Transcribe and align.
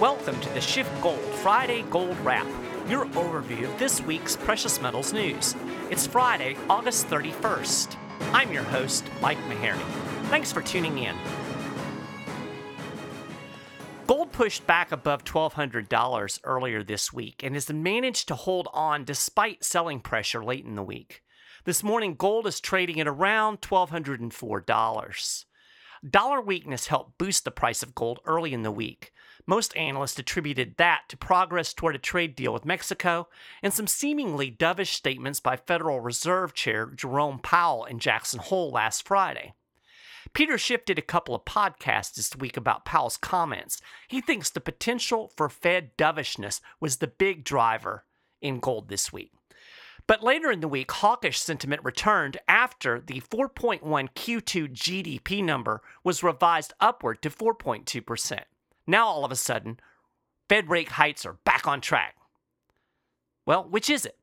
Welcome 0.00 0.40
to 0.40 0.48
the 0.54 0.62
Schiff 0.62 0.90
Gold 1.02 1.20
Friday 1.20 1.82
Gold 1.90 2.18
Wrap, 2.20 2.46
your 2.88 3.04
overview 3.08 3.70
of 3.70 3.78
this 3.78 4.00
week's 4.00 4.34
precious 4.34 4.80
metals 4.80 5.12
news. 5.12 5.54
It's 5.90 6.06
Friday, 6.06 6.56
August 6.70 7.08
31st. 7.08 7.96
I'm 8.32 8.50
your 8.50 8.62
host, 8.62 9.04
Mike 9.20 9.36
Maharrey. 9.40 9.84
Thanks 10.30 10.52
for 10.52 10.62
tuning 10.62 11.00
in. 11.00 11.14
Gold 14.06 14.32
pushed 14.32 14.66
back 14.66 14.90
above 14.90 15.22
$1,200 15.24 16.40
earlier 16.44 16.82
this 16.82 17.12
week 17.12 17.42
and 17.42 17.54
has 17.54 17.70
managed 17.70 18.26
to 18.28 18.34
hold 18.34 18.68
on 18.72 19.04
despite 19.04 19.62
selling 19.62 20.00
pressure 20.00 20.42
late 20.42 20.64
in 20.64 20.76
the 20.76 20.82
week. 20.82 21.22
This 21.64 21.82
morning, 21.82 22.14
gold 22.14 22.46
is 22.46 22.58
trading 22.58 23.00
at 23.00 23.06
around 23.06 23.60
$1,204. 23.60 25.44
Dollar 26.08 26.40
weakness 26.40 26.86
helped 26.86 27.18
boost 27.18 27.44
the 27.44 27.50
price 27.50 27.82
of 27.82 27.94
gold 27.94 28.20
early 28.24 28.54
in 28.54 28.62
the 28.62 28.70
week. 28.70 29.12
Most 29.46 29.76
analysts 29.76 30.18
attributed 30.18 30.76
that 30.78 31.02
to 31.08 31.16
progress 31.16 31.74
toward 31.74 31.94
a 31.94 31.98
trade 31.98 32.34
deal 32.34 32.54
with 32.54 32.64
Mexico 32.64 33.28
and 33.62 33.72
some 33.74 33.86
seemingly 33.86 34.50
dovish 34.50 34.94
statements 34.94 35.40
by 35.40 35.56
Federal 35.56 36.00
Reserve 36.00 36.54
Chair 36.54 36.86
Jerome 36.86 37.38
Powell 37.38 37.84
in 37.84 37.98
Jackson 37.98 38.40
Hole 38.40 38.70
last 38.70 39.06
Friday. 39.06 39.52
Peter 40.32 40.56
Schiff 40.56 40.86
did 40.86 40.98
a 40.98 41.02
couple 41.02 41.34
of 41.34 41.44
podcasts 41.44 42.14
this 42.14 42.34
week 42.34 42.56
about 42.56 42.86
Powell's 42.86 43.16
comments. 43.18 43.82
He 44.08 44.22
thinks 44.22 44.48
the 44.48 44.60
potential 44.60 45.30
for 45.36 45.50
Fed 45.50 45.96
dovishness 45.98 46.62
was 46.78 46.96
the 46.96 47.08
big 47.08 47.44
driver 47.44 48.04
in 48.40 48.60
gold 48.60 48.88
this 48.88 49.12
week. 49.12 49.32
But 50.06 50.22
later 50.22 50.50
in 50.50 50.60
the 50.60 50.68
week, 50.68 50.90
hawkish 50.90 51.38
sentiment 51.38 51.84
returned 51.84 52.38
after 52.48 53.00
the 53.00 53.20
4.1 53.20 53.80
Q2 53.82 54.72
GDP 54.72 55.44
number 55.44 55.82
was 56.02 56.22
revised 56.22 56.72
upward 56.80 57.22
to 57.22 57.30
4.2%. 57.30 58.40
Now, 58.86 59.06
all 59.06 59.24
of 59.24 59.32
a 59.32 59.36
sudden, 59.36 59.78
Fed 60.48 60.68
rate 60.68 60.88
hikes 60.88 61.24
are 61.24 61.38
back 61.44 61.66
on 61.68 61.80
track. 61.80 62.16
Well, 63.46 63.64
which 63.68 63.88
is 63.88 64.04
it? 64.04 64.18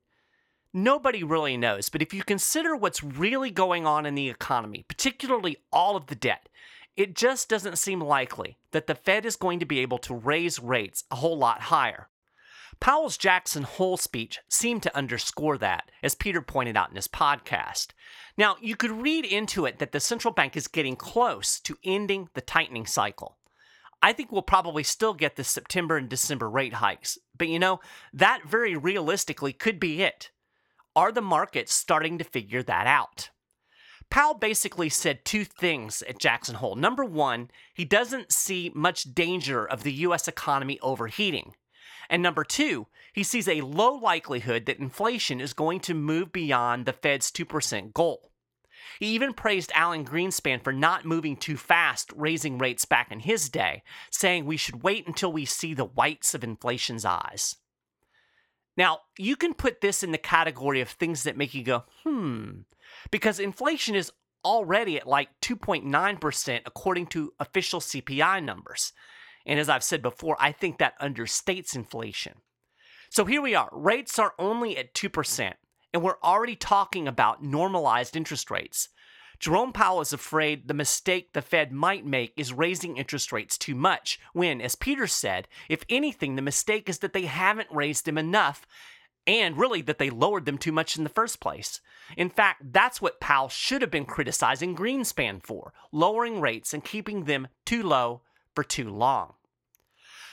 Nobody 0.73 1.23
really 1.23 1.57
knows, 1.57 1.89
but 1.89 2.01
if 2.01 2.13
you 2.13 2.23
consider 2.23 2.75
what's 2.75 3.03
really 3.03 3.49
going 3.49 3.87
on 3.87 4.05
in 4.05 4.15
the 4.15 4.29
economy, 4.29 4.85
particularly 4.87 5.57
all 5.71 5.95
of 5.95 6.07
the 6.07 6.15
debt, 6.15 6.49
it 6.95 7.15
just 7.15 7.47
doesn't 7.47 7.77
seem 7.77 8.01
likely 8.01 8.57
that 8.71 8.87
the 8.87 8.95
Fed 8.95 9.25
is 9.25 9.35
going 9.35 9.59
to 9.59 9.65
be 9.65 9.79
able 9.79 9.99
to 9.99 10.13
raise 10.13 10.59
rates 10.59 11.03
a 11.09 11.15
whole 11.15 11.37
lot 11.37 11.61
higher. 11.61 12.09
Powell's 12.79 13.17
Jackson 13.17 13.63
Hole 13.63 13.97
speech 13.97 14.39
seemed 14.49 14.83
to 14.83 14.95
underscore 14.95 15.57
that, 15.57 15.89
as 16.03 16.15
Peter 16.15 16.41
pointed 16.41 16.77
out 16.77 16.89
in 16.89 16.95
his 16.95 17.07
podcast. 17.07 17.87
Now, 18.37 18.55
you 18.61 18.75
could 18.75 18.91
read 18.91 19.25
into 19.25 19.65
it 19.65 19.79
that 19.79 19.91
the 19.91 19.99
central 19.99 20.33
bank 20.33 20.55
is 20.55 20.67
getting 20.67 20.95
close 20.95 21.59
to 21.61 21.77
ending 21.83 22.29
the 22.33 22.41
tightening 22.41 22.85
cycle. 22.85 23.37
I 24.01 24.13
think 24.13 24.31
we'll 24.31 24.43
probably 24.43 24.83
still 24.83 25.13
get 25.13 25.35
the 25.35 25.43
September 25.43 25.97
and 25.97 26.07
December 26.07 26.49
rate 26.49 26.75
hikes, 26.75 27.17
but 27.35 27.47
you 27.47 27.57
know, 27.57 27.79
that 28.13 28.41
very 28.47 28.75
realistically 28.75 29.53
could 29.53 29.79
be 29.79 30.03
it. 30.03 30.29
Are 30.95 31.11
the 31.11 31.21
markets 31.21 31.73
starting 31.73 32.17
to 32.19 32.23
figure 32.23 32.63
that 32.63 32.85
out? 32.85 33.31
Powell 34.09 34.35
basically 34.35 34.89
said 34.89 35.25
two 35.25 35.43
things 35.43 36.01
at 36.03 36.19
Jackson 36.19 36.55
Hole. 36.55 36.75
Number 36.75 37.03
one, 37.03 37.49
he 37.73 37.85
doesn't 37.85 38.31
see 38.31 38.71
much 38.73 39.13
danger 39.15 39.65
of 39.65 39.83
the 39.83 39.91
U.S. 39.93 40.27
economy 40.27 40.79
overheating. 40.81 41.53
And 42.09 42.23
number 42.23 42.43
two, 42.43 42.87
he 43.13 43.23
sees 43.23 43.47
a 43.47 43.61
low 43.61 43.93
likelihood 43.93 44.65
that 44.65 44.79
inflation 44.79 45.41
is 45.41 45.53
going 45.53 45.79
to 45.81 45.93
move 45.93 46.31
beyond 46.31 46.85
the 46.85 46.93
Fed's 46.93 47.31
2% 47.31 47.93
goal. 47.93 48.31
He 48.99 49.07
even 49.07 49.33
praised 49.33 49.71
Alan 49.75 50.05
Greenspan 50.05 50.63
for 50.63 50.73
not 50.73 51.05
moving 51.05 51.35
too 51.35 51.57
fast, 51.57 52.11
raising 52.15 52.57
rates 52.57 52.85
back 52.85 53.11
in 53.11 53.19
his 53.19 53.49
day, 53.49 53.83
saying 54.11 54.45
we 54.45 54.57
should 54.57 54.83
wait 54.83 55.07
until 55.07 55.31
we 55.31 55.45
see 55.45 55.73
the 55.73 55.85
whites 55.85 56.33
of 56.33 56.43
inflation's 56.43 57.05
eyes. 57.05 57.57
Now, 58.75 58.99
you 59.17 59.35
can 59.35 59.53
put 59.53 59.81
this 59.81 60.03
in 60.03 60.11
the 60.11 60.17
category 60.17 60.81
of 60.81 60.89
things 60.89 61.23
that 61.23 61.37
make 61.37 61.53
you 61.53 61.63
go, 61.63 61.83
hmm, 62.03 62.61
because 63.11 63.39
inflation 63.39 63.95
is 63.95 64.11
already 64.45 64.97
at 64.97 65.07
like 65.07 65.29
2.9% 65.41 66.61
according 66.65 67.07
to 67.07 67.33
official 67.39 67.79
CPI 67.79 68.43
numbers. 68.43 68.93
And 69.47 69.59
as 69.59 69.69
I've 69.69 69.83
said 69.83 70.01
before, 70.01 70.35
I 70.39 70.51
think 70.51 70.77
that 70.77 70.99
understates 70.99 71.73
inflation. 71.73 72.33
So 73.09 73.23
here 73.23 73.41
we 73.41 73.55
are. 73.55 73.69
Rates 73.71 74.19
are 74.19 74.33
only 74.37 74.77
at 74.77 74.93
2%, 74.93 75.53
and 75.93 76.03
we're 76.03 76.21
already 76.21 76.57
talking 76.57 77.07
about 77.07 77.41
normalized 77.41 78.17
interest 78.17 78.51
rates. 78.51 78.89
Jerome 79.39 79.71
Powell 79.71 80.01
is 80.01 80.11
afraid 80.11 80.67
the 80.67 80.73
mistake 80.73 81.31
the 81.31 81.41
Fed 81.41 81.71
might 81.71 82.05
make 82.05 82.33
is 82.35 82.51
raising 82.51 82.97
interest 82.97 83.31
rates 83.31 83.57
too 83.57 83.75
much, 83.75 84.19
when, 84.33 84.59
as 84.59 84.75
Peter 84.75 85.07
said, 85.07 85.47
if 85.69 85.85
anything, 85.89 86.35
the 86.35 86.41
mistake 86.41 86.89
is 86.89 86.99
that 86.99 87.13
they 87.13 87.27
haven't 87.27 87.69
raised 87.71 88.05
them 88.05 88.17
enough, 88.17 88.67
and 89.25 89.57
really 89.57 89.81
that 89.81 89.97
they 89.97 90.09
lowered 90.09 90.45
them 90.45 90.57
too 90.57 90.71
much 90.73 90.97
in 90.97 91.03
the 91.03 91.09
first 91.09 91.39
place. 91.39 91.79
In 92.17 92.29
fact, 92.29 92.73
that's 92.73 93.01
what 93.01 93.21
Powell 93.21 93.47
should 93.47 93.81
have 93.81 93.91
been 93.91 94.05
criticizing 94.05 94.75
Greenspan 94.75 95.41
for 95.41 95.71
lowering 95.93 96.41
rates 96.41 96.73
and 96.73 96.83
keeping 96.83 97.23
them 97.23 97.47
too 97.65 97.83
low 97.83 98.23
for 98.53 98.63
too 98.63 98.89
long. 98.89 99.36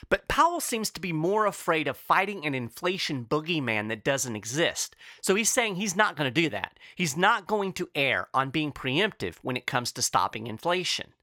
But 0.09 0.29
Powell 0.29 0.61
seems 0.61 0.91
to 0.91 1.01
be 1.01 1.13
more 1.13 1.47
afraid 1.47 1.89
of 1.89 1.97
fighting 1.97 2.45
an 2.45 2.55
inflation 2.55 3.25
boogeyman 3.25 3.89
that 3.89 4.05
doesn't 4.05 4.37
exist. 4.37 4.97
So 5.21 5.35
he's 5.35 5.51
saying 5.51 5.77
he's 5.77 5.97
not 5.97 6.17
going 6.17 6.33
to 6.33 6.43
do 6.43 6.49
that. 6.51 6.79
He's 6.95 7.17
not 7.17 7.47
going 7.47 7.73
to 7.75 7.89
err 7.95 8.29
on 8.35 8.51
being 8.51 8.73
preemptive 8.73 9.37
when 9.43 9.57
it 9.57 9.67
comes 9.67 9.93
to 9.93 10.03
stopping 10.03 10.47
inflation. 10.47 11.15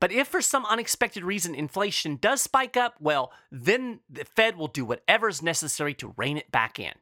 But 0.00 0.12
if 0.12 0.28
for 0.28 0.42
some 0.42 0.64
unexpected 0.66 1.24
reason 1.24 1.54
inflation 1.54 2.16
does 2.16 2.42
spike 2.42 2.76
up, 2.76 2.94
well, 3.00 3.32
then 3.50 4.00
the 4.08 4.24
Fed 4.24 4.56
will 4.56 4.68
do 4.68 4.84
whatever 4.84 5.28
is 5.28 5.42
necessary 5.42 5.94
to 5.94 6.14
rein 6.16 6.36
it 6.36 6.52
back 6.52 6.78
in. 6.78 6.92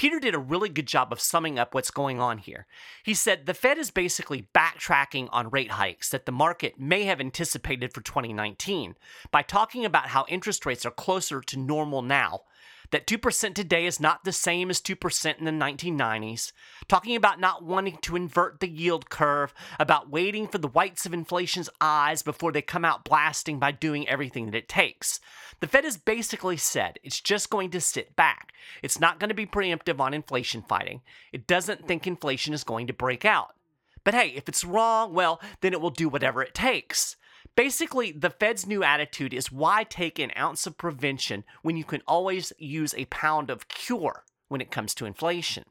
Peter 0.00 0.18
did 0.18 0.34
a 0.34 0.38
really 0.38 0.70
good 0.70 0.86
job 0.86 1.12
of 1.12 1.20
summing 1.20 1.58
up 1.58 1.74
what's 1.74 1.90
going 1.90 2.18
on 2.18 2.38
here. 2.38 2.66
He 3.02 3.12
said 3.12 3.44
the 3.44 3.52
Fed 3.52 3.76
is 3.76 3.90
basically 3.90 4.48
backtracking 4.54 5.28
on 5.30 5.50
rate 5.50 5.72
hikes 5.72 6.08
that 6.08 6.24
the 6.24 6.32
market 6.32 6.80
may 6.80 7.02
have 7.02 7.20
anticipated 7.20 7.92
for 7.92 8.00
2019 8.00 8.94
by 9.30 9.42
talking 9.42 9.84
about 9.84 10.06
how 10.06 10.24
interest 10.26 10.64
rates 10.64 10.86
are 10.86 10.90
closer 10.90 11.42
to 11.42 11.58
normal 11.58 12.00
now 12.00 12.44
that 12.90 13.06
2% 13.06 13.54
today 13.54 13.86
is 13.86 14.00
not 14.00 14.24
the 14.24 14.32
same 14.32 14.70
as 14.70 14.80
2% 14.80 15.38
in 15.38 15.44
the 15.44 15.50
1990s, 15.50 16.52
talking 16.88 17.16
about 17.16 17.40
not 17.40 17.64
wanting 17.64 17.98
to 18.02 18.16
invert 18.16 18.60
the 18.60 18.68
yield 18.68 19.10
curve, 19.10 19.54
about 19.78 20.10
waiting 20.10 20.48
for 20.48 20.58
the 20.58 20.68
whites 20.68 21.06
of 21.06 21.14
inflation's 21.14 21.70
eyes 21.80 22.22
before 22.22 22.52
they 22.52 22.62
come 22.62 22.84
out 22.84 23.04
blasting 23.04 23.58
by 23.58 23.70
doing 23.72 24.08
everything 24.08 24.46
that 24.46 24.56
it 24.56 24.68
takes. 24.68 25.20
The 25.60 25.66
Fed 25.66 25.84
has 25.84 25.96
basically 25.96 26.56
said 26.56 26.98
it's 27.02 27.20
just 27.20 27.50
going 27.50 27.70
to 27.70 27.80
sit 27.80 28.16
back. 28.16 28.52
It's 28.82 29.00
not 29.00 29.20
going 29.20 29.28
to 29.28 29.34
be 29.34 29.46
preemptive 29.46 30.00
on 30.00 30.14
inflation 30.14 30.62
fighting. 30.62 31.02
It 31.32 31.46
doesn't 31.46 31.86
think 31.86 32.06
inflation 32.06 32.54
is 32.54 32.64
going 32.64 32.86
to 32.86 32.92
break 32.92 33.24
out. 33.24 33.54
But 34.02 34.14
hey, 34.14 34.32
if 34.34 34.48
it's 34.48 34.64
wrong, 34.64 35.12
well, 35.12 35.40
then 35.60 35.72
it 35.72 35.80
will 35.80 35.90
do 35.90 36.08
whatever 36.08 36.42
it 36.42 36.54
takes. 36.54 37.16
Basically, 37.56 38.12
the 38.12 38.30
Fed's 38.30 38.66
new 38.66 38.82
attitude 38.82 39.34
is 39.34 39.52
why 39.52 39.84
take 39.84 40.18
an 40.18 40.32
ounce 40.36 40.66
of 40.66 40.78
prevention 40.78 41.44
when 41.62 41.76
you 41.76 41.84
can 41.84 42.02
always 42.06 42.52
use 42.58 42.94
a 42.94 43.04
pound 43.06 43.50
of 43.50 43.68
cure 43.68 44.24
when 44.48 44.60
it 44.60 44.70
comes 44.70 44.94
to 44.94 45.06
inflation? 45.06 45.64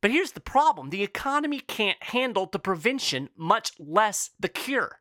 But 0.00 0.10
here's 0.10 0.32
the 0.32 0.40
problem 0.40 0.90
the 0.90 1.02
economy 1.02 1.60
can't 1.60 2.02
handle 2.02 2.46
the 2.46 2.58
prevention, 2.58 3.30
much 3.36 3.72
less 3.78 4.30
the 4.38 4.48
cure. 4.48 5.00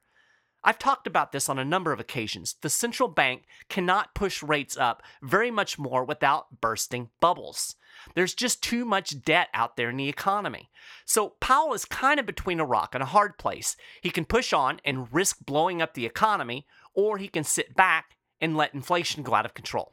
I've 0.63 0.79
talked 0.79 1.07
about 1.07 1.31
this 1.31 1.49
on 1.49 1.59
a 1.59 1.65
number 1.65 1.91
of 1.91 1.99
occasions. 1.99 2.55
The 2.61 2.69
central 2.69 3.09
bank 3.09 3.43
cannot 3.69 4.15
push 4.15 4.41
rates 4.41 4.77
up 4.77 5.03
very 5.21 5.51
much 5.51 5.77
more 5.77 6.05
without 6.05 6.61
bursting 6.61 7.09
bubbles. 7.19 7.75
There's 8.15 8.33
just 8.33 8.63
too 8.63 8.85
much 8.85 9.23
debt 9.23 9.49
out 9.53 9.75
there 9.75 9.89
in 9.89 9.97
the 9.97 10.09
economy. 10.09 10.69
So 11.05 11.33
Powell 11.39 11.73
is 11.73 11.85
kind 11.85 12.19
of 12.19 12.25
between 12.25 12.59
a 12.59 12.65
rock 12.65 12.95
and 12.95 13.03
a 13.03 13.07
hard 13.07 13.37
place. 13.37 13.75
He 14.01 14.09
can 14.09 14.25
push 14.25 14.53
on 14.53 14.79
and 14.85 15.13
risk 15.13 15.45
blowing 15.45 15.81
up 15.81 15.93
the 15.93 16.05
economy, 16.05 16.65
or 16.93 17.17
he 17.17 17.27
can 17.27 17.43
sit 17.43 17.75
back 17.75 18.17
and 18.39 18.57
let 18.57 18.73
inflation 18.73 19.23
go 19.23 19.33
out 19.33 19.45
of 19.45 19.53
control. 19.53 19.92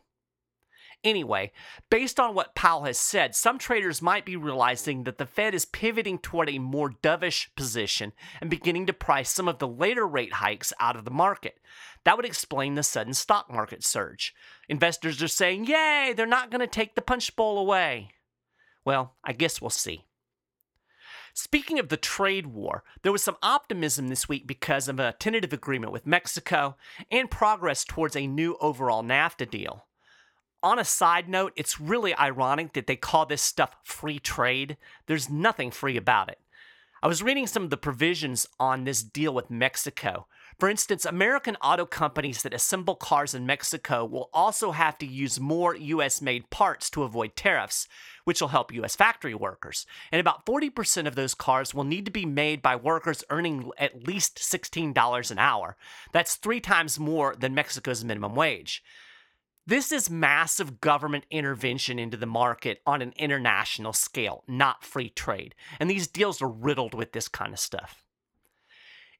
Anyway, 1.03 1.51
based 1.89 2.21
on 2.21 2.35
what 2.35 2.55
Powell 2.55 2.85
has 2.85 2.99
said, 2.99 3.35
some 3.35 3.59
traders 3.59 4.03
might 4.03 4.27
be 4.27 4.37
realizing 4.37 5.05
that 5.05 5.17
the 5.17 5.25
Fed 5.25 5.55
is 5.55 5.65
pivoting 5.65 6.19
toward 6.19 6.51
a 6.51 6.59
more 6.59 6.91
dovish 6.91 7.49
position 7.57 8.13
and 8.39 8.51
beginning 8.51 8.85
to 8.87 8.93
price 8.93 9.31
some 9.31 9.49
of 9.49 9.59
the 9.59 9.69
later 9.69 10.07
rate 10.07 10.35
hikes 10.35 10.75
out 10.79 10.97
of 10.97 11.07
the 11.07 11.11
market. 11.11 11.55
That 12.05 12.17
would 12.17 12.27
explain 12.27 12.75
the 12.75 12.83
sudden 12.83 13.15
stock 13.15 13.51
market 13.51 13.83
surge. 13.83 14.35
Investors 14.69 15.23
are 15.23 15.29
saying, 15.29 15.65
yay, 15.65 16.13
they're 16.15 16.27
not 16.27 16.51
going 16.51 16.61
to 16.61 16.67
take 16.67 16.95
the 16.95 17.03
punch 17.03 17.35
bowl 17.35 17.59
away. 17.59 18.11
Well, 18.85 19.17
I 19.25 19.33
guess 19.33 19.61
we'll 19.61 19.71
see. 19.71 20.05
Speaking 21.33 21.79
of 21.79 21.89
the 21.89 21.97
trade 21.97 22.49
war, 22.49 22.85
there 23.03 23.13
was 23.13 23.23
some 23.23 23.37
optimism 23.43 24.09
this 24.09 24.29
week 24.29 24.47
because 24.47 24.89
of 24.89 25.01
a 25.01 25.15
tentative 25.19 25.53
agreement 25.53 25.93
with 25.93 26.07
Mexico 26.07 26.77
and 27.11 27.31
progress 27.31 27.85
towards 27.85 28.17
a 28.17 28.27
new 28.27 28.57
overall 28.61 29.03
NAFTA 29.03 29.51
deal. 29.51 29.87
On 30.63 30.79
a 30.79 30.85
side 30.85 31.27
note, 31.27 31.55
it's 31.57 31.81
really 31.81 32.15
ironic 32.15 32.75
that 32.75 32.87
they 32.87 32.97
call 32.97 33.25
this 33.25 33.41
stuff 33.41 33.77
free 33.83 34.19
trade. 34.19 34.77
There's 35.07 35.31
nothing 35.31 35.71
free 35.71 35.97
about 35.97 36.29
it. 36.29 36.39
I 37.03 37.09
was 37.09 37.23
reading 37.23 37.47
some 37.47 37.63
of 37.63 37.71
the 37.71 37.79
provisions 37.79 38.47
on 38.59 38.85
this 38.85 39.03
deal 39.03 39.33
with 39.33 39.51
Mexico. 39.51 40.27
For 40.59 40.69
instance, 40.69 41.07
American 41.07 41.57
auto 41.63 41.87
companies 41.87 42.43
that 42.43 42.53
assemble 42.53 42.95
cars 42.95 43.35
in 43.35 43.47
Mexico 43.47 44.05
will 44.05 44.29
also 44.35 44.73
have 44.73 44.99
to 44.99 45.07
use 45.07 45.41
more 45.41 45.75
US 45.75 46.21
made 46.21 46.51
parts 46.51 46.91
to 46.91 47.05
avoid 47.05 47.37
tariffs, 47.37 47.89
which 48.25 48.43
will 48.43 48.49
help 48.49 48.71
US 48.75 48.97
factory 48.97 49.35
workers. 49.35 49.87
And 50.13 50.21
about 50.21 50.45
40% 50.45 51.07
of 51.07 51.15
those 51.15 51.33
cars 51.33 51.73
will 51.73 51.85
need 51.85 52.05
to 52.05 52.11
be 52.11 52.27
made 52.27 52.61
by 52.61 52.77
workers 52.77 53.25
earning 53.31 53.71
at 53.79 54.07
least 54.07 54.37
$16 54.37 55.31
an 55.31 55.39
hour. 55.39 55.79
That's 56.13 56.35
three 56.35 56.61
times 56.61 57.01
more 57.01 57.35
than 57.35 57.55
Mexico's 57.55 58.05
minimum 58.05 58.35
wage. 58.35 58.85
This 59.71 59.93
is 59.93 60.11
massive 60.11 60.81
government 60.81 61.27
intervention 61.31 62.01
into 62.01 62.17
the 62.17 62.27
market 62.27 62.83
on 62.85 63.03
an 63.03 63.13
international 63.17 63.93
scale, 63.93 64.43
not 64.49 64.83
free 64.83 65.11
trade. 65.11 65.55
And 65.79 65.89
these 65.89 66.09
deals 66.09 66.43
are 66.43 66.49
riddled 66.49 66.93
with 66.93 67.13
this 67.13 67.29
kind 67.29 67.53
of 67.53 67.61
stuff. 67.61 68.03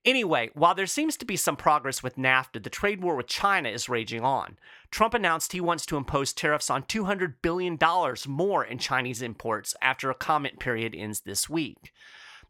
Anyway, 0.05 0.51
while 0.55 0.75
there 0.75 0.87
seems 0.87 1.17
to 1.19 1.25
be 1.25 1.37
some 1.37 1.55
progress 1.55 2.03
with 2.03 2.17
NAFTA, 2.17 2.65
the 2.65 2.69
trade 2.69 3.01
war 3.01 3.15
with 3.15 3.29
China 3.29 3.69
is 3.69 3.89
raging 3.89 4.23
on. 4.23 4.59
Trump 4.91 5.15
announced 5.15 5.53
he 5.53 5.61
wants 5.61 5.87
to 5.87 5.97
impose 5.97 6.33
tariffs 6.33 6.69
on 6.69 6.83
$200 6.83 7.35
billion 7.43 7.79
more 8.27 8.65
in 8.65 8.79
Chinese 8.79 9.23
imports 9.23 9.77
after 9.81 10.11
a 10.11 10.17
comment 10.17 10.59
period 10.59 10.97
ends 10.97 11.21
this 11.21 11.49
week. 11.49 11.93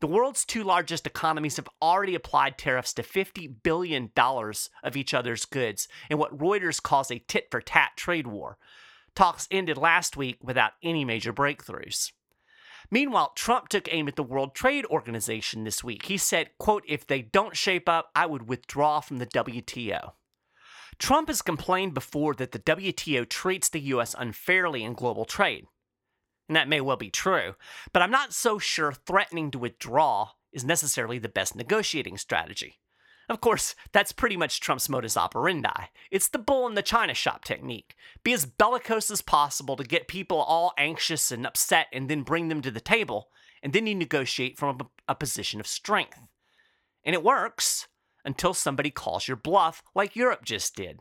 The 0.00 0.06
world's 0.06 0.46
two 0.46 0.64
largest 0.64 1.06
economies 1.06 1.56
have 1.56 1.68
already 1.82 2.14
applied 2.14 2.56
tariffs 2.56 2.94
to 2.94 3.02
$50 3.02 3.62
billion 3.62 4.10
of 4.16 4.96
each 4.96 5.12
other's 5.12 5.44
goods 5.44 5.88
in 6.08 6.16
what 6.16 6.36
Reuters 6.36 6.82
calls 6.82 7.10
a 7.10 7.18
tit 7.18 7.48
for 7.50 7.60
tat 7.60 7.90
trade 7.96 8.26
war. 8.26 8.56
Talks 9.14 9.46
ended 9.50 9.76
last 9.76 10.16
week 10.16 10.38
without 10.42 10.72
any 10.82 11.04
major 11.04 11.34
breakthroughs. 11.34 12.12
Meanwhile, 12.90 13.32
Trump 13.36 13.68
took 13.68 13.92
aim 13.92 14.08
at 14.08 14.16
the 14.16 14.22
World 14.22 14.54
Trade 14.54 14.86
Organization 14.86 15.64
this 15.64 15.84
week. 15.84 16.06
He 16.06 16.16
said, 16.16 16.50
quote, 16.58 16.82
if 16.88 17.06
they 17.06 17.20
don't 17.20 17.56
shape 17.56 17.88
up, 17.88 18.10
I 18.14 18.24
would 18.24 18.48
withdraw 18.48 19.00
from 19.00 19.18
the 19.18 19.26
WTO. 19.26 20.12
Trump 20.98 21.28
has 21.28 21.42
complained 21.42 21.92
before 21.92 22.34
that 22.34 22.52
the 22.52 22.58
WTO 22.58 23.28
treats 23.28 23.68
the 23.68 23.80
U.S. 23.80 24.14
unfairly 24.18 24.82
in 24.82 24.94
global 24.94 25.24
trade 25.26 25.66
and 26.50 26.56
that 26.56 26.68
may 26.68 26.80
well 26.80 26.96
be 26.96 27.10
true, 27.10 27.54
but 27.92 28.02
I'm 28.02 28.10
not 28.10 28.32
so 28.32 28.58
sure 28.58 28.90
threatening 28.92 29.52
to 29.52 29.58
withdraw 29.60 30.30
is 30.52 30.64
necessarily 30.64 31.16
the 31.20 31.28
best 31.28 31.54
negotiating 31.54 32.18
strategy. 32.18 32.80
Of 33.28 33.40
course, 33.40 33.76
that's 33.92 34.10
pretty 34.10 34.36
much 34.36 34.58
Trump's 34.58 34.88
modus 34.88 35.16
operandi. 35.16 35.84
It's 36.10 36.26
the 36.26 36.40
bull 36.40 36.66
in 36.66 36.74
the 36.74 36.82
china 36.82 37.14
shop 37.14 37.44
technique. 37.44 37.94
Be 38.24 38.32
as 38.32 38.46
bellicose 38.46 39.12
as 39.12 39.22
possible 39.22 39.76
to 39.76 39.84
get 39.84 40.08
people 40.08 40.38
all 40.38 40.72
anxious 40.76 41.30
and 41.30 41.46
upset 41.46 41.86
and 41.92 42.10
then 42.10 42.22
bring 42.22 42.48
them 42.48 42.62
to 42.62 42.72
the 42.72 42.80
table, 42.80 43.28
and 43.62 43.72
then 43.72 43.86
you 43.86 43.94
negotiate 43.94 44.58
from 44.58 44.80
a, 44.80 45.12
a 45.12 45.14
position 45.14 45.60
of 45.60 45.68
strength. 45.68 46.18
And 47.04 47.14
it 47.14 47.22
works 47.22 47.86
until 48.24 48.54
somebody 48.54 48.90
calls 48.90 49.28
your 49.28 49.36
bluff, 49.36 49.84
like 49.94 50.16
Europe 50.16 50.44
just 50.44 50.74
did. 50.74 50.98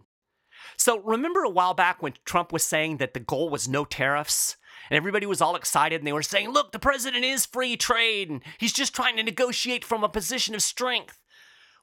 So, 0.77 0.99
remember 0.99 1.41
a 1.41 1.49
while 1.49 1.73
back 1.73 2.03
when 2.03 2.13
Trump 2.23 2.53
was 2.53 2.63
saying 2.63 2.97
that 2.97 3.15
the 3.15 3.19
goal 3.19 3.49
was 3.49 3.67
no 3.67 3.83
tariffs? 3.83 4.57
And 4.89 4.97
everybody 4.97 5.25
was 5.25 5.41
all 5.41 5.55
excited 5.55 6.01
and 6.01 6.07
they 6.07 6.13
were 6.13 6.23
saying, 6.23 6.49
look, 6.49 6.71
the 6.71 6.79
president 6.79 7.23
is 7.23 7.45
free 7.45 7.77
trade 7.77 8.29
and 8.29 8.41
he's 8.57 8.73
just 8.73 8.95
trying 8.95 9.17
to 9.17 9.23
negotiate 9.23 9.85
from 9.85 10.03
a 10.03 10.09
position 10.09 10.55
of 10.55 10.61
strength. 10.61 11.19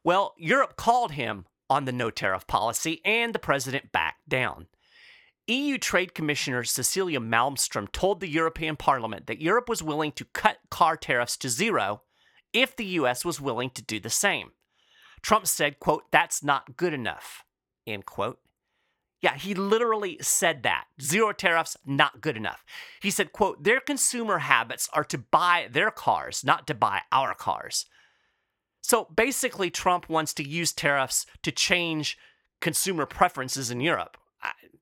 Well, 0.02 0.34
Europe 0.38 0.76
called 0.76 1.12
him 1.12 1.46
on 1.68 1.84
the 1.84 1.92
no 1.92 2.10
tariff 2.10 2.46
policy 2.46 3.00
and 3.04 3.34
the 3.34 3.38
president 3.38 3.92
backed 3.92 4.28
down. 4.28 4.66
EU 5.48 5.78
Trade 5.78 6.12
Commissioner 6.14 6.64
Cecilia 6.64 7.20
Malmstrom 7.20 7.90
told 7.92 8.18
the 8.18 8.28
European 8.28 8.74
Parliament 8.74 9.26
that 9.28 9.40
Europe 9.40 9.68
was 9.68 9.82
willing 9.82 10.10
to 10.12 10.24
cut 10.24 10.58
car 10.70 10.96
tariffs 10.96 11.36
to 11.36 11.48
zero 11.48 12.02
if 12.52 12.74
the 12.74 12.86
US 12.86 13.24
was 13.24 13.40
willing 13.40 13.70
to 13.70 13.82
do 13.82 14.00
the 14.00 14.10
same. 14.10 14.50
Trump 15.22 15.46
said, 15.46 15.78
quote, 15.78 16.10
that's 16.10 16.42
not 16.42 16.76
good 16.76 16.92
enough, 16.92 17.44
end 17.86 18.06
quote. 18.06 18.40
Yeah, 19.26 19.34
he 19.34 19.54
literally 19.54 20.18
said 20.20 20.62
that. 20.62 20.84
Zero 21.02 21.32
tariffs, 21.32 21.76
not 21.84 22.20
good 22.20 22.36
enough. 22.36 22.64
He 23.02 23.10
said, 23.10 23.32
quote, 23.32 23.64
their 23.64 23.80
consumer 23.80 24.38
habits 24.38 24.88
are 24.92 25.02
to 25.02 25.18
buy 25.18 25.66
their 25.68 25.90
cars, 25.90 26.44
not 26.44 26.64
to 26.68 26.74
buy 26.74 27.00
our 27.10 27.34
cars. 27.34 27.86
So 28.82 29.08
basically, 29.12 29.68
Trump 29.68 30.08
wants 30.08 30.32
to 30.34 30.48
use 30.48 30.72
tariffs 30.72 31.26
to 31.42 31.50
change 31.50 32.16
consumer 32.60 33.04
preferences 33.04 33.68
in 33.68 33.80
Europe, 33.80 34.16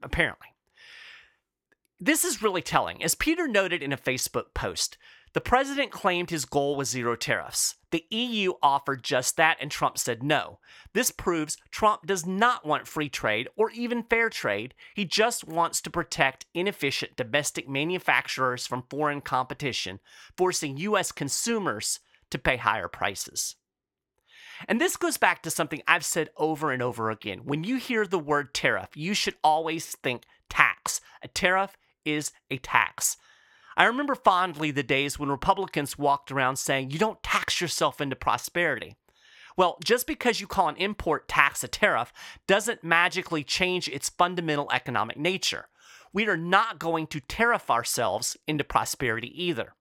apparently. 0.02 0.49
This 1.99 2.23
is 2.23 2.43
really 2.43 2.61
telling. 2.61 3.02
As 3.02 3.14
Peter 3.14 3.49
noted 3.49 3.82
in 3.82 3.94
a 3.94 3.96
Facebook 3.96 4.52
post, 4.52 4.99
the 5.34 5.40
president 5.40 5.90
claimed 5.90 6.31
his 6.31 6.44
goal 6.44 6.76
was 6.76 6.88
zero 6.88 7.16
tariffs. 7.16 7.75
The 7.90 8.04
EU 8.10 8.52
offered 8.62 9.02
just 9.02 9.36
that, 9.36 9.58
and 9.60 9.70
Trump 9.70 9.98
said 9.98 10.22
no. 10.22 10.60
This 10.94 11.10
proves 11.10 11.56
Trump 11.72 12.06
does 12.06 12.25
not 12.25 12.64
want 12.64 12.86
free 12.86 13.08
trade 13.08 13.48
or 13.56 13.70
even 13.70 14.04
fair 14.04 14.31
trade. 14.31 14.75
He 14.94 15.04
just 15.04 15.46
wants 15.46 15.81
to 15.82 15.90
protect 15.90 16.46
inefficient 16.54 17.16
domestic 17.16 17.69
manufacturers 17.69 18.66
from 18.66 18.84
foreign 18.88 19.20
competition, 19.20 19.98
forcing 20.36 20.76
U.S. 20.78 21.10
consumers 21.10 21.98
to 22.31 22.38
pay 22.38 22.56
higher 22.56 22.88
prices. 22.88 23.56
And 24.69 24.81
this 24.81 24.96
goes 24.96 25.16
back 25.16 25.42
to 25.42 25.50
something 25.50 25.82
I've 25.88 26.04
said 26.04 26.31
over 26.36 26.70
and 26.70 26.81
over 26.81 27.10
again. 27.10 27.40
When 27.44 27.64
you 27.64 27.76
hear 27.76 28.06
the 28.06 28.20
word 28.20 28.54
tariff, 28.54 28.90
you 28.94 29.14
should 29.14 29.34
always 29.42 29.86
think 29.96 30.22
tax. 30.48 31.00
A 31.22 31.28
tariff 31.28 31.76
is 32.04 32.31
a 32.50 32.58
tax. 32.58 33.16
I 33.76 33.84
remember 33.84 34.14
fondly 34.14 34.70
the 34.70 34.82
days 34.82 35.18
when 35.18 35.30
Republicans 35.30 35.98
walked 35.98 36.30
around 36.30 36.56
saying, 36.56 36.90
you 36.90 36.98
don't 36.98 37.22
tax 37.22 37.60
yourself 37.60 38.00
into 38.00 38.16
prosperity. 38.16 38.96
Well, 39.56 39.78
just 39.84 40.06
because 40.06 40.40
you 40.40 40.46
call 40.46 40.68
an 40.68 40.76
import 40.76 41.28
tax 41.28 41.62
a 41.62 41.68
tariff 41.68 42.12
doesn't 42.46 42.84
magically 42.84 43.44
change 43.44 43.88
its 43.88 44.08
fundamental 44.08 44.70
economic 44.72 45.16
nature. 45.16 45.68
We 46.12 46.28
are 46.28 46.36
not 46.36 46.78
going 46.78 47.08
to 47.08 47.20
tariff 47.20 47.70
ourselves 47.70 48.36
into 48.46 48.64
prosperity 48.64 49.30
either. 49.42 49.74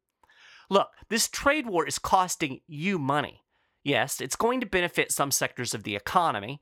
Look, 0.69 0.89
this 1.09 1.27
trade 1.27 1.67
war 1.67 1.87
is 1.87 1.99
costing 1.99 2.61
you 2.67 2.97
money. 2.97 3.43
Yes, 3.83 4.21
it's 4.21 4.35
going 4.35 4.59
to 4.61 4.65
benefit 4.65 5.11
some 5.11 5.29
sectors 5.29 5.73
of 5.73 5.83
the 5.83 5.95
economy, 5.95 6.61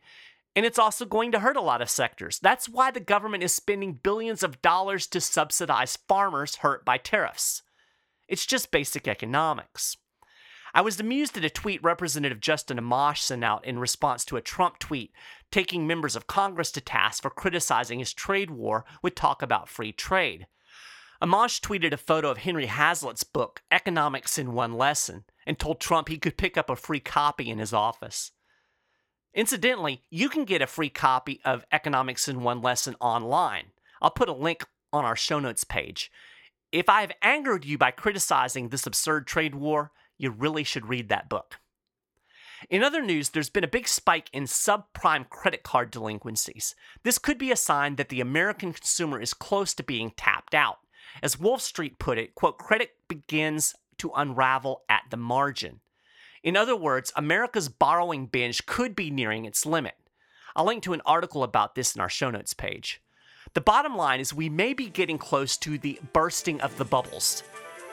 and 0.56 0.65
it's 0.65 0.80
also 0.80 1.06
going 1.06 1.31
to 1.31 1.39
hurt 1.39 1.56
a 1.56 1.62
lot 1.62 1.81
of 1.81 1.89
sectors. 1.89 2.39
That's 2.39 2.68
why 2.68 2.92
the 2.92 3.00
government 3.00 3.44
is 3.44 3.53
spending 3.53 4.00
billions 4.01 4.44
of 4.44 4.62
dollars 4.62 5.07
to 5.07 5.21
subsidize 5.21 5.98
farmers 6.07 6.57
hurt 6.57 6.83
by 6.83 6.98
tariffs. 6.98 7.63
It's 8.27 8.45
just 8.45 8.71
basic 8.71 9.07
economics. 9.07 9.98
I 10.74 10.81
was 10.81 11.00
amused 11.00 11.38
at 11.38 11.43
a 11.43 11.50
tweet 11.50 11.84
Representative 11.84 12.39
Justin 12.39 12.77
Amash 12.77 13.17
sent 13.17 13.43
out 13.43 13.65
in 13.65 13.79
response 13.79 14.24
to 14.25 14.38
a 14.38 14.41
Trump 14.41 14.79
tweet 14.79 15.12
taking 15.51 15.86
members 15.86 16.15
of 16.15 16.27
Congress 16.27 16.72
to 16.72 16.81
task 16.81 17.24
for 17.24 17.29
criticizing 17.29 18.00
his 18.00 18.13
trade 18.13 18.50
war 18.50 18.86
with 19.01 19.15
talk 19.15 19.41
about 19.41 19.67
free 19.67 19.91
trade. 19.91 20.48
Amash 21.22 21.60
tweeted 21.60 21.91
a 21.91 21.98
photo 21.98 22.31
of 22.31 22.39
Henry 22.39 22.67
Hazlitt's 22.67 23.25
book, 23.25 23.62
Economics 23.70 24.38
in 24.38 24.53
One 24.53 24.74
Lesson, 24.74 25.25
and 25.46 25.60
told 25.60 25.79
Trump 25.79 26.08
he 26.08 26.17
could 26.17 26.38
pick 26.38 26.58
up 26.58 26.70
a 26.70 26.75
free 26.75 27.01
copy 27.01 27.50
in 27.50 27.60
his 27.60 27.74
office. 27.74 28.31
Incidentally, 29.33 30.03
you 30.09 30.27
can 30.27 30.43
get 30.43 30.61
a 30.61 30.67
free 30.67 30.89
copy 30.89 31.39
of 31.45 31.65
Economics 31.71 32.27
in 32.27 32.43
One 32.43 32.61
Lesson 32.61 32.95
online. 33.00 33.67
I'll 34.01 34.11
put 34.11 34.29
a 34.29 34.33
link 34.33 34.65
on 34.91 35.05
our 35.05 35.15
show 35.15 35.39
notes 35.39 35.63
page. 35.63 36.11
If 36.71 36.89
I 36.89 37.01
have 37.01 37.13
angered 37.21 37.65
you 37.65 37.77
by 37.77 37.91
criticizing 37.91 38.69
this 38.69 38.85
absurd 38.85 39.27
trade 39.27 39.55
war, 39.55 39.91
you 40.17 40.31
really 40.31 40.63
should 40.63 40.89
read 40.89 41.09
that 41.09 41.29
book. 41.29 41.59
In 42.69 42.83
other 42.83 43.01
news, 43.01 43.29
there's 43.29 43.50
been 43.50 43.63
a 43.63 43.69
big 43.69 43.88
spike 43.88 44.29
in 44.33 44.43
subprime 44.43 45.27
credit 45.29 45.63
card 45.63 45.91
delinquencies. 45.91 46.75
This 47.03 47.17
could 47.17 47.38
be 47.38 47.51
a 47.51 47.55
sign 47.55 47.95
that 47.95 48.09
the 48.09 48.21
American 48.21 48.73
consumer 48.73 49.19
is 49.19 49.33
close 49.33 49.73
to 49.75 49.83
being 49.83 50.11
tapped 50.15 50.53
out. 50.53 50.77
As 51.23 51.39
Wolf 51.39 51.61
Street 51.61 52.00
put 52.00 52.17
it, 52.17 52.35
quote, 52.35 52.57
credit 52.57 52.91
begins 53.07 53.73
to 53.97 54.11
unravel 54.15 54.83
at 54.89 55.03
the 55.09 55.17
margin. 55.17 55.79
In 56.43 56.57
other 56.57 56.75
words, 56.75 57.13
America's 57.15 57.69
borrowing 57.69 58.25
binge 58.25 58.65
could 58.65 58.95
be 58.95 59.12
nearing 59.12 59.45
its 59.45 59.65
limit. 59.65 59.93
I'll 60.55 60.65
link 60.65 60.81
to 60.83 60.93
an 60.93 61.01
article 61.05 61.43
about 61.43 61.75
this 61.75 61.95
in 61.95 62.01
our 62.01 62.10
show 62.10 62.31
notes 62.31 62.55
page. 62.55 63.00
The 63.53 63.62
bottom 63.62 63.95
line 63.95 64.19
is 64.19 64.33
we 64.33 64.50
may 64.50 64.74
be 64.74 64.89
getting 64.89 65.19
close 65.19 65.55
to 65.57 65.77
the 65.77 66.00
bursting 66.13 66.60
of 66.62 66.75
the 66.77 66.86
bubbles. 66.86 67.43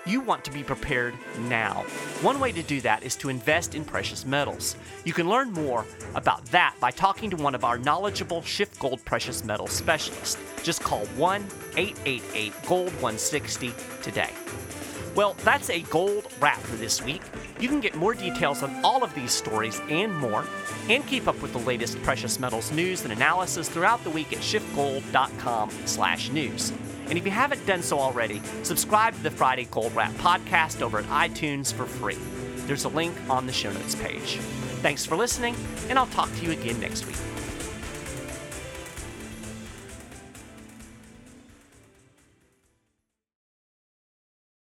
You 0.07 0.23
want 0.23 0.47
to 0.47 0.51
be 0.51 0.63
prepared 0.63 1.15
now. 1.41 1.85
One 2.23 2.41
way 2.41 2.51
to 2.53 2.63
do 2.63 2.81
that 2.81 3.03
is 3.03 3.17
to 3.17 3.29
invest 3.29 3.75
in 3.75 3.85
precious 3.85 4.25
metals. 4.25 4.77
You 5.05 5.13
can 5.13 5.29
learn 5.29 5.53
more 5.53 5.85
about 6.15 6.47
that 6.47 6.75
by 6.81 6.91
talking 6.91 7.29
to 7.29 7.37
one 7.37 7.55
of 7.55 7.65
our 7.65 7.77
knowledgeable 7.77 8.41
Schiff 8.41 8.79
Gold 8.79 9.05
precious 9.05 9.45
metals 9.45 9.73
specialists. 9.73 10.39
Just 10.63 10.83
call 10.83 11.05
1 11.17 11.45
888 11.77 12.53
Gold 12.67 12.93
160 12.93 13.75
today. 14.01 14.31
Well, 15.15 15.37
that's 15.45 15.69
a 15.69 15.83
gold 15.83 16.33
wrap 16.41 16.61
for 16.61 16.77
this 16.77 17.03
week. 17.03 17.23
You 17.61 17.69
can 17.69 17.81
get 17.81 17.97
more 17.97 18.15
details 18.15 18.63
on 18.63 18.73
all 18.85 19.03
of 19.03 19.13
these 19.15 19.33
stories 19.33 19.81
and 19.89 20.17
more, 20.17 20.45
and 20.89 21.05
keep 21.07 21.27
up 21.27 21.43
with 21.43 21.53
the 21.53 21.59
latest 21.59 22.01
precious 22.03 22.39
metals 22.39 22.71
news 22.73 23.03
and 23.05 23.13
analysis 23.13 23.69
throughout 23.69 24.03
the 24.05 24.11
week 24.11 24.33
at 24.33 24.39
schiffgold.com/news. 24.39 26.73
And 27.09 27.19
if 27.19 27.25
you 27.25 27.31
haven't 27.31 27.65
done 27.67 27.83
so 27.83 27.99
already, 27.99 28.43
subscribe 28.63 29.15
to 29.15 29.23
the 29.23 29.31
Friday 29.31 29.67
Gold 29.71 29.95
Wrap 29.95 30.13
podcast 30.15 30.83
over 30.83 30.99
at 30.99 31.07
iTunes 31.07 31.73
for 31.73 31.87
free. 31.87 32.19
There's 32.67 32.85
a 32.85 32.89
link 32.89 33.15
on 33.31 33.47
the 33.47 33.53
show 33.53 33.73
notes 33.73 33.95
page. 33.95 34.37
Thanks 34.83 35.07
for 35.07 35.17
listening, 35.17 35.57
and 35.89 35.99
I'll 35.99 36.07
talk 36.07 36.29
to 36.37 36.45
you 36.45 36.53
again 36.53 36.79
next 36.81 37.07
week. 37.07 37.17